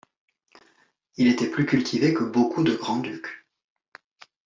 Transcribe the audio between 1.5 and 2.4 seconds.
plus cultivé que